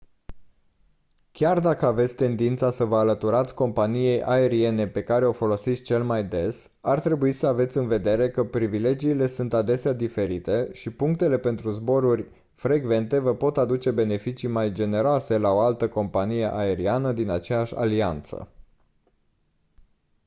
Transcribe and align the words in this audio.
chiar 1.31 1.59
dacă 1.59 1.85
aveți 1.85 2.15
tendința 2.15 2.71
să 2.71 2.85
vă 2.85 2.97
alăturați 2.97 3.53
companiei 3.53 4.23
aeriene 4.23 4.87
pe 4.87 5.03
care 5.03 5.25
o 5.27 5.31
folosiți 5.31 5.81
cel 5.81 6.03
mai 6.03 6.23
des 6.27 6.69
ar 6.81 6.99
trebui 6.99 7.31
să 7.31 7.47
aveți 7.47 7.77
în 7.77 7.87
vedere 7.87 8.29
că 8.29 8.43
privilegiile 8.45 9.27
sunt 9.27 9.53
adesea 9.53 9.93
diferite 9.93 10.69
și 10.73 10.89
punctele 10.89 11.37
pentru 11.39 11.71
zboruri 11.71 12.27
frecvente 12.53 13.19
vă 13.19 13.35
pot 13.35 13.57
aduce 13.57 13.91
beneficii 13.91 14.47
mai 14.47 14.71
generoase 14.71 15.37
la 15.37 15.49
o 15.51 15.59
altă 15.59 15.87
companie 15.89 16.53
aeriană 16.55 17.11
din 17.11 17.29
aceeași 17.29 17.75
alianță 17.75 18.47